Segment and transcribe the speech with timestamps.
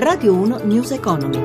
[0.00, 1.42] Radio 1 News Economy.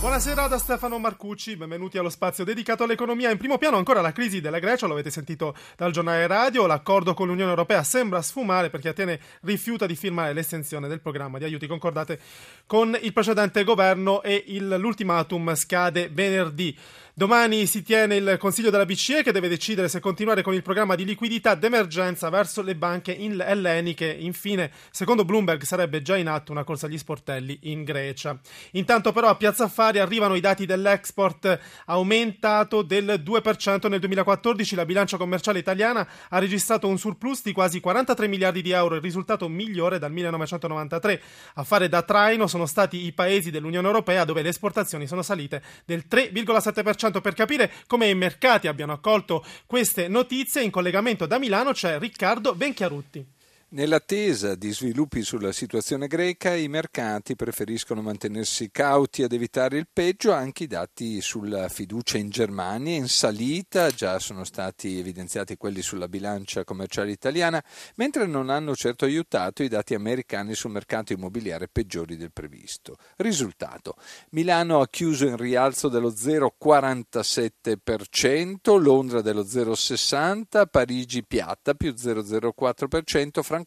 [0.00, 3.30] Buonasera da Stefano Marcucci, benvenuti allo spazio dedicato all'economia.
[3.30, 7.12] In primo piano ancora la crisi della Grecia, lo avete sentito dal giornale radio, l'accordo
[7.12, 11.66] con l'Unione Europea sembra sfumare perché Atene rifiuta di firmare l'estensione del programma di aiuti
[11.66, 12.18] concordate
[12.64, 16.74] con il precedente governo e il, l'ultimatum scade venerdì.
[17.14, 20.94] Domani si tiene il Consiglio della BCE che deve decidere se continuare con il programma
[20.94, 24.06] di liquidità d'emergenza verso le banche elleniche.
[24.06, 28.40] Infine, secondo Bloomberg, sarebbe già in atto una corsa agli sportelli in Grecia.
[28.72, 34.74] Intanto però a Piazza Affari arrivano i dati dell'export aumentato del 2% nel 2014.
[34.74, 39.02] La bilancia commerciale italiana ha registrato un surplus di quasi 43 miliardi di euro, il
[39.02, 41.20] risultato migliore dal 1993.
[41.56, 45.62] A fare da traino sono stati i paesi dell'Unione Europea dove le esportazioni sono salite
[45.84, 51.72] del 3,7% per capire come i mercati abbiano accolto queste notizie, in collegamento da Milano
[51.72, 53.40] c'è Riccardo Benchiarutti.
[53.74, 60.32] Nell'attesa di sviluppi sulla situazione greca, i mercati preferiscono mantenersi cauti ad evitare il peggio,
[60.32, 66.06] anche i dati sulla fiducia in Germania in salita, già sono stati evidenziati quelli sulla
[66.06, 72.18] bilancia commerciale italiana, mentre non hanno certo aiutato i dati americani sul mercato immobiliare peggiori
[72.18, 72.98] del previsto.
[73.16, 73.96] Risultato:
[74.32, 83.60] Milano ha chiuso in rialzo dello 0,47%, Londra dello 0,60%, Parigi piatta più 0,04%, Francoforte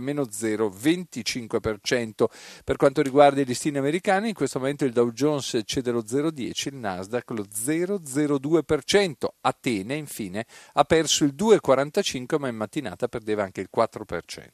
[0.00, 2.24] meno 0,25%.
[2.64, 6.68] Per quanto riguarda i listini americani, in questo momento il Dow Jones cede lo 0,10%,
[6.68, 9.12] il Nasdaq lo 0,02%.
[9.40, 14.46] Atene, infine, ha perso il 2,45%, ma in mattinata perdeva anche il 4%.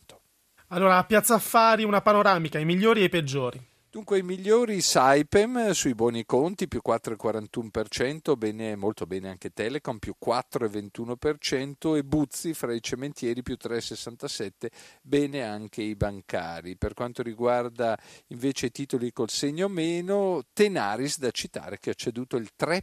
[0.69, 3.75] Allora, a Piazza Affari una panoramica, i migliori e i peggiori.
[3.97, 10.17] Dunque i migliori Saipem sui buoni conti più 4,41%, bene, molto bene anche Telecom più
[10.23, 14.67] 4,21% e Buzzi fra i cementieri più 3,67%,
[15.01, 16.77] bene anche i bancari.
[16.77, 22.37] Per quanto riguarda invece i titoli col segno meno, Tenaris da citare che ha ceduto
[22.37, 22.83] il 3%.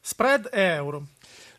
[0.00, 1.08] Spread euro.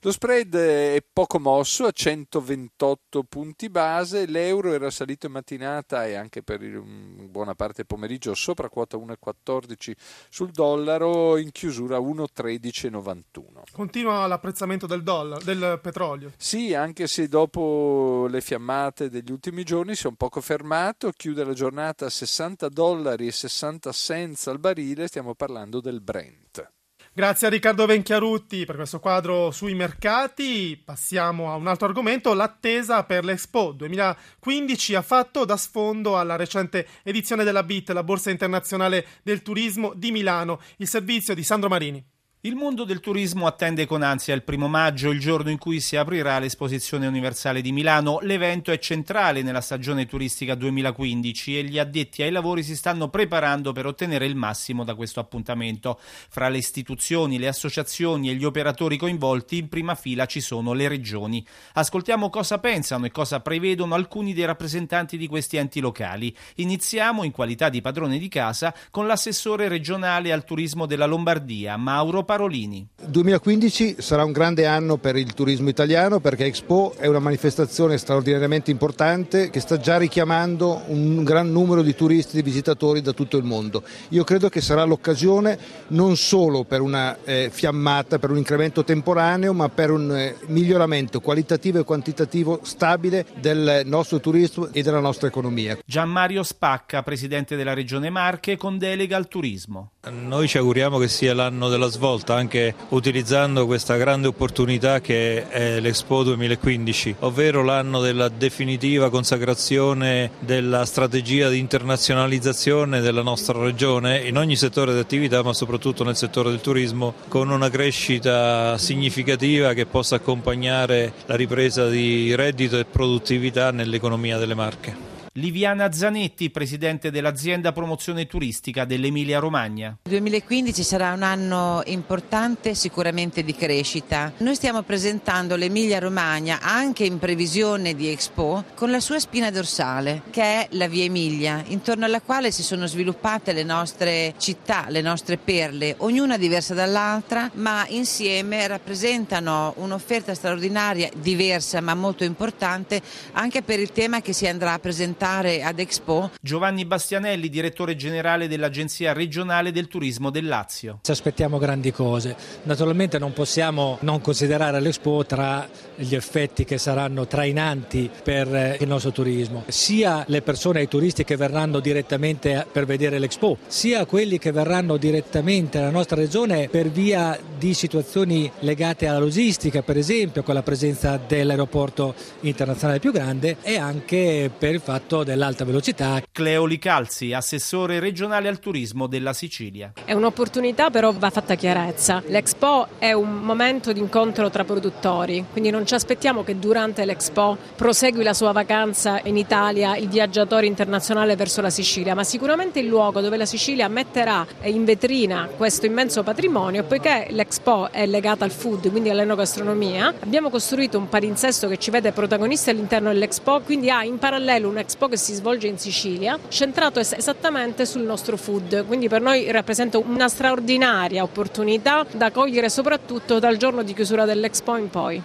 [0.05, 6.13] Lo spread è poco mosso a 128 punti base, l'euro era salito in mattinata e
[6.13, 9.93] anche per buona parte pomeriggio sopra quota 1,14
[10.29, 13.63] sul dollaro, in chiusura 1,1391.
[13.71, 16.33] Continua l'apprezzamento del, dollaro, del petrolio.
[16.37, 21.43] Sì, anche se dopo le fiammate degli ultimi giorni si è un poco fermato, chiude
[21.43, 26.73] la giornata a 60 dollari e 60 cents al barile, stiamo parlando del Brent.
[27.17, 30.75] Grazie a Riccardo Venchiarutti per questo quadro sui mercati.
[30.75, 32.33] Passiamo a un altro argomento.
[32.33, 38.31] L'attesa per l'Expo 2015 ha fatto da sfondo alla recente edizione della BIT, la Borsa
[38.31, 42.05] Internazionale del Turismo di Milano, il servizio di Sandro Marini.
[42.45, 45.95] Il mondo del turismo attende con ansia il primo maggio, il giorno in cui si
[45.95, 48.19] aprirà l'esposizione universale di Milano.
[48.21, 53.71] L'evento è centrale nella stagione turistica 2015 e gli addetti ai lavori si stanno preparando
[53.71, 55.99] per ottenere il massimo da questo appuntamento.
[56.29, 60.87] Fra le istituzioni, le associazioni e gli operatori coinvolti in prima fila ci sono le
[60.87, 61.43] regioni.
[61.73, 66.31] Ascoltiamo cosa pensano e cosa prevedono alcuni dei rappresentanti di questi enti locali.
[66.57, 72.19] Iniziamo in qualità di padrone di casa con l'assessore regionale al turismo della Lombardia, Mauro
[72.19, 72.33] Parolini.
[72.35, 72.85] Parolini.
[73.05, 78.71] 2015 sarà un grande anno per il turismo italiano perché Expo è una manifestazione straordinariamente
[78.71, 83.37] importante che sta già richiamando un gran numero di turisti e di visitatori da tutto
[83.37, 83.83] il mondo.
[84.09, 85.57] Io credo che sarà l'occasione
[85.89, 91.21] non solo per una eh, fiammata, per un incremento temporaneo, ma per un eh, miglioramento
[91.21, 95.77] qualitativo e quantitativo stabile del nostro turismo e della nostra economia.
[95.85, 99.91] Gianmario Spacca, presidente della Regione Marche, con delega al turismo.
[100.09, 105.47] Noi ci auguriamo che sia l'anno della svolta volta anche utilizzando questa grande opportunità che
[105.47, 114.19] è l'Expo 2015, ovvero l'anno della definitiva consacrazione della strategia di internazionalizzazione della nostra regione
[114.19, 119.73] in ogni settore di attività ma soprattutto nel settore del turismo con una crescita significativa
[119.73, 125.14] che possa accompagnare la ripresa di reddito e produttività nell'economia delle Marche.
[125.37, 129.97] Liviana Zanetti, presidente dell'azienda promozione turistica dell'Emilia Romagna.
[130.03, 134.31] Il 2015 sarà un anno importante sicuramente di crescita.
[134.37, 140.21] Noi stiamo presentando l'Emilia Romagna anche in previsione di Expo con la sua spina dorsale
[140.29, 145.01] che è la Via Emilia, intorno alla quale si sono sviluppate le nostre città, le
[145.01, 153.01] nostre perle, ognuna diversa dall'altra, ma insieme rappresentano un'offerta straordinaria, diversa ma molto importante
[153.33, 156.29] anche per il tema che si andrà a presentare presentare ad Expo.
[156.39, 160.99] Giovanni Bastianelli, direttore generale dell'Agenzia regionale del turismo del Lazio.
[161.01, 162.35] Ci aspettiamo grandi cose.
[162.63, 168.87] Naturalmente non possiamo non considerare l'Expo tra gli effetti che saranno trainanti per eh, il
[168.87, 174.05] nostro turismo, sia le persone e i turisti che verranno direttamente per vedere l'Expo, sia
[174.05, 179.97] quelli che verranno direttamente alla nostra regione per via di situazioni legate alla logistica, per
[179.97, 186.21] esempio con la presenza dell'aeroporto internazionale più grande e anche per il fatto dell'alta velocità.
[186.31, 189.93] Cleo Licalzi, assessore regionale al turismo della Sicilia.
[190.03, 192.21] È un'opportunità però va fatta chiarezza.
[192.27, 197.57] L'Expo è un momento di incontro tra produttori, quindi non ci aspettiamo che durante l'Expo
[197.75, 202.87] prosegui la sua vacanza in Italia il viaggiatore internazionale verso la Sicilia, ma sicuramente il
[202.87, 208.51] luogo dove la Sicilia metterà in vetrina questo immenso patrimonio, poiché l'Expo è legata al
[208.51, 214.03] food, quindi all'enogastronomia, abbiamo costruito un palinsesto che ci vede protagonisti all'interno dell'Expo, quindi ha
[214.03, 219.07] in parallelo un Expo che si svolge in Sicilia, centrato esattamente sul nostro food, quindi
[219.07, 224.89] per noi rappresenta una straordinaria opportunità da cogliere soprattutto dal giorno di chiusura dell'Expo in
[224.89, 225.21] poi.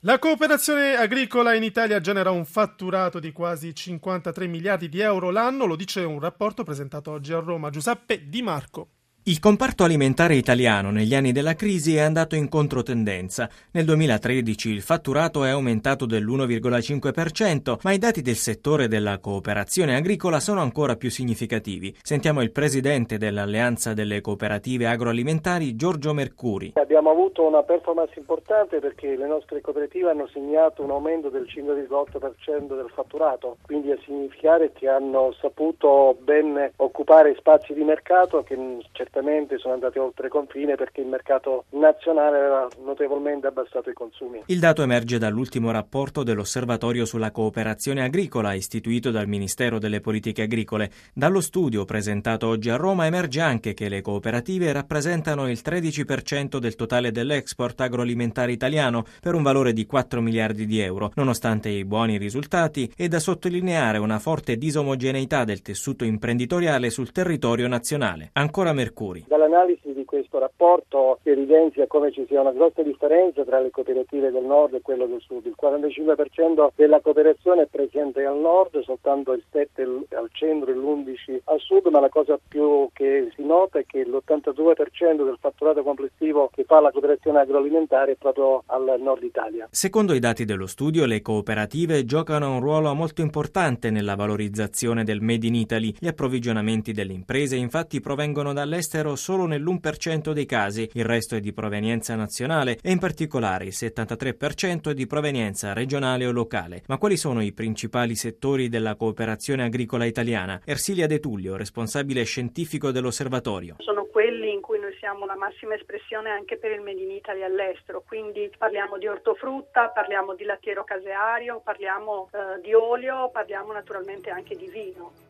[0.00, 5.64] La cooperazione agricola in Italia genera un fatturato di quasi 53 miliardi di euro l'anno,
[5.64, 7.70] lo dice un rapporto presentato oggi a Roma.
[7.70, 8.93] Giuseppe Di Marco.
[9.26, 13.48] Il comparto alimentare italiano negli anni della crisi è andato in controtendenza.
[13.70, 20.40] Nel 2013 il fatturato è aumentato dell'1,5%, ma i dati del settore della cooperazione agricola
[20.40, 21.96] sono ancora più significativi.
[22.02, 26.72] Sentiamo il presidente dell'Alleanza delle cooperative agroalimentari, Giorgio Mercuri.
[26.74, 32.76] Abbiamo avuto una performance importante perché le nostre cooperative hanno segnato un aumento del 5,8%
[32.76, 38.54] del fatturato, quindi a significare che hanno saputo ben occupare spazi di mercato che
[38.92, 44.42] certamente certamente sono andati oltre confine perché il mercato nazionale aveva notevolmente abbassato i consumi.
[44.46, 50.90] Il dato emerge dall'ultimo rapporto dell'Osservatorio sulla cooperazione agricola istituito dal Ministero delle Politiche Agricole.
[51.12, 56.74] Dallo studio presentato oggi a Roma emerge anche che le cooperative rappresentano il 13% del
[56.74, 61.12] totale dell'export agroalimentare italiano per un valore di 4 miliardi di euro.
[61.14, 67.68] Nonostante i buoni risultati, è da sottolineare una forte disomogeneità del tessuto imprenditoriale sul territorio
[67.68, 68.30] nazionale.
[68.32, 69.24] Ancora Mercurio Mercuri.
[69.26, 74.30] Dall'analisi di questo rapporto si evidenzia come ci sia una grossa differenza tra le cooperative
[74.30, 75.44] del nord e quelle del sud.
[75.46, 81.40] Il 45% della cooperazione è presente al nord, soltanto il 7% al centro e l'11%
[81.44, 86.50] al sud, ma la cosa più che si nota è che l'82% del fatturato complessivo
[86.52, 89.68] che fa la cooperazione agroalimentare è proprio al nord Italia.
[89.70, 95.20] Secondo i dati dello studio, le cooperative giocano un ruolo molto importante nella valorizzazione del
[95.20, 95.94] Made in Italy.
[95.98, 101.40] Gli approvvigionamenti delle imprese infatti provengono dall'estero all'estero solo nell'1% dei casi, il resto è
[101.40, 106.82] di provenienza nazionale e in particolare il 73% è di provenienza regionale o locale.
[106.86, 110.60] Ma quali sono i principali settori della cooperazione agricola italiana?
[110.64, 113.76] Ersilia De Tullio, responsabile scientifico dell'osservatorio.
[113.78, 117.42] Sono quelli in cui noi siamo la massima espressione anche per il Made in Italy
[117.42, 124.30] all'estero, quindi parliamo di ortofrutta, parliamo di lattiero caseario, parliamo eh, di olio, parliamo naturalmente
[124.30, 125.23] anche di vino.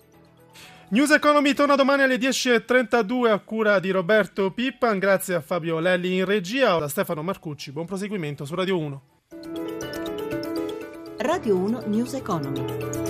[0.94, 6.18] News Economy torna domani alle 10.32 a cura di Roberto Pippan, grazie a Fabio Lelli
[6.18, 7.72] in regia, da Stefano Marcucci.
[7.72, 9.02] Buon proseguimento su Radio 1.
[11.16, 13.03] Radio 1 News Economy.